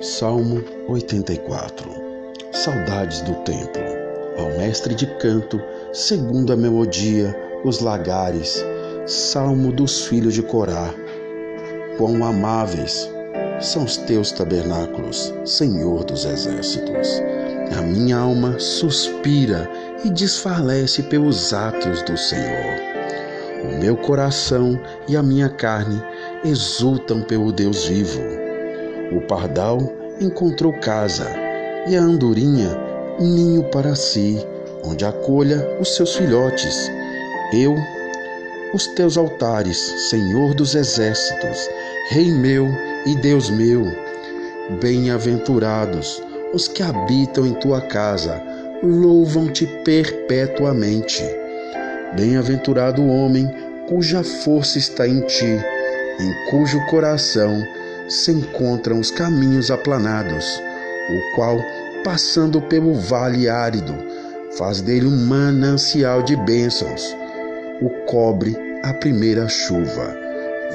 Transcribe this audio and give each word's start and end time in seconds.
Salmo 0.00 0.64
84 0.88 1.90
Saudades 2.52 3.20
do 3.20 3.34
templo. 3.44 3.82
Ao 4.38 4.48
mestre 4.56 4.94
de 4.94 5.06
canto, 5.18 5.60
segundo 5.92 6.54
a 6.54 6.56
melodia, 6.56 7.36
os 7.66 7.80
lagares. 7.80 8.64
Salmo 9.06 9.70
dos 9.70 10.06
filhos 10.06 10.32
de 10.32 10.42
Corá. 10.42 10.94
Quão 11.98 12.24
amáveis 12.24 13.10
são 13.60 13.84
os 13.84 13.98
teus 13.98 14.32
tabernáculos, 14.32 15.34
Senhor 15.44 16.02
dos 16.04 16.24
exércitos. 16.24 17.22
A 17.78 17.82
minha 17.82 18.16
alma 18.16 18.58
suspira 18.58 19.70
e 20.02 20.08
desfalece 20.08 21.02
pelos 21.02 21.52
atos 21.52 22.00
do 22.04 22.16
Senhor. 22.16 22.80
O 23.64 23.78
meu 23.78 23.98
coração 23.98 24.80
e 25.06 25.14
a 25.14 25.22
minha 25.22 25.50
carne 25.50 26.02
exultam 26.42 27.20
pelo 27.20 27.52
Deus 27.52 27.84
vivo. 27.84 28.39
O 29.12 29.20
pardal 29.22 29.78
encontrou 30.20 30.72
casa 30.74 31.26
e 31.88 31.96
a 31.96 32.00
andorinha 32.00 32.68
ninho 33.18 33.64
para 33.64 33.94
si, 33.94 34.38
onde 34.84 35.04
acolha 35.04 35.66
os 35.80 35.96
seus 35.96 36.14
filhotes. 36.14 36.90
Eu, 37.52 37.74
os 38.72 38.86
teus 38.88 39.16
altares, 39.16 39.76
Senhor 40.08 40.54
dos 40.54 40.74
exércitos, 40.74 41.68
Rei 42.08 42.30
meu 42.32 42.68
e 43.06 43.14
Deus 43.16 43.50
meu, 43.50 43.84
bem-aventurados 44.80 46.22
os 46.52 46.66
que 46.66 46.82
habitam 46.82 47.46
em 47.46 47.54
tua 47.54 47.80
casa, 47.80 48.42
louvam-te 48.82 49.66
perpetuamente. 49.84 51.22
Bem-aventurado 52.16 53.02
o 53.02 53.08
homem 53.08 53.48
cuja 53.88 54.22
força 54.22 54.78
está 54.78 55.06
em 55.06 55.20
ti, 55.22 55.58
em 56.18 56.50
cujo 56.50 56.84
coração 56.86 57.62
se 58.10 58.32
encontram 58.32 58.98
os 58.98 59.10
caminhos 59.10 59.70
aplanados, 59.70 60.60
o 61.08 61.36
qual, 61.36 61.58
passando 62.04 62.60
pelo 62.60 62.94
vale 62.94 63.48
árido, 63.48 63.94
faz 64.58 64.80
dele 64.80 65.06
um 65.06 65.26
manancial 65.26 66.22
de 66.22 66.34
bênçãos, 66.36 67.16
o 67.80 67.88
cobre 68.06 68.56
a 68.82 68.92
primeira 68.92 69.48
chuva. 69.48 70.16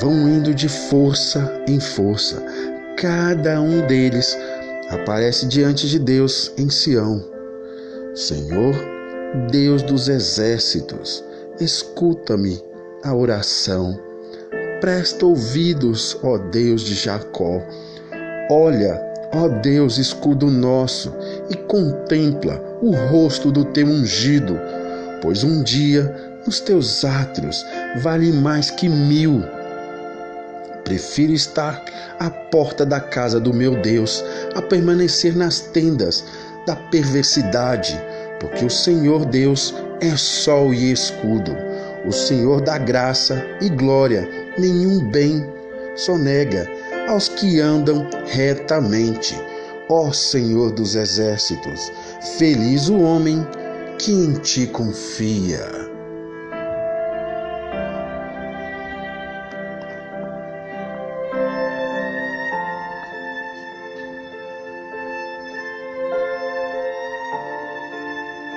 Vão 0.00 0.28
indo 0.28 0.54
de 0.54 0.68
força 0.68 1.62
em 1.68 1.78
força, 1.78 2.42
cada 2.96 3.60
um 3.60 3.86
deles 3.86 4.36
aparece 4.90 5.46
diante 5.46 5.86
de 5.86 5.98
Deus 5.98 6.52
em 6.56 6.70
Sião. 6.70 7.22
Senhor, 8.14 8.74
Deus 9.50 9.82
dos 9.82 10.08
exércitos, 10.08 11.22
escuta-me 11.60 12.60
a 13.04 13.14
oração 13.14 14.07
Presta 14.80 15.26
ouvidos, 15.26 16.16
ó 16.22 16.38
Deus 16.38 16.82
de 16.82 16.94
Jacó. 16.94 17.60
Olha, 18.48 19.02
ó 19.34 19.48
Deus, 19.48 19.98
escudo 19.98 20.48
nosso, 20.50 21.12
e 21.50 21.56
contempla 21.56 22.62
o 22.80 22.92
rosto 23.10 23.50
do 23.50 23.64
teu 23.64 23.88
ungido, 23.88 24.56
pois 25.20 25.42
um 25.42 25.64
dia 25.64 26.14
nos 26.46 26.60
teus 26.60 27.04
átrios 27.04 27.66
vale 28.02 28.32
mais 28.32 28.70
que 28.70 28.88
mil. 28.88 29.42
Prefiro 30.84 31.32
estar 31.32 31.84
à 32.20 32.30
porta 32.30 32.86
da 32.86 33.00
casa 33.00 33.40
do 33.40 33.52
meu 33.52 33.82
Deus 33.82 34.24
a 34.54 34.62
permanecer 34.62 35.36
nas 35.36 35.58
tendas 35.58 36.24
da 36.68 36.76
perversidade, 36.76 38.00
porque 38.38 38.64
o 38.64 38.70
Senhor 38.70 39.26
Deus 39.26 39.74
é 40.00 40.16
sol 40.16 40.72
e 40.72 40.92
escudo, 40.92 41.52
o 42.08 42.12
Senhor 42.12 42.62
dá 42.62 42.78
graça 42.78 43.46
e 43.60 43.68
glória 43.68 44.26
nenhum 44.56 44.98
bem 45.10 45.46
sonega 45.94 46.66
aos 47.06 47.28
que 47.28 47.60
andam 47.60 48.08
retamente. 48.26 49.38
Ó 49.90 50.10
Senhor 50.10 50.72
dos 50.72 50.94
exércitos, 50.94 51.92
feliz 52.38 52.88
o 52.88 52.98
homem 52.98 53.46
que 53.98 54.10
em 54.10 54.32
ti 54.34 54.66
confia. 54.66 55.87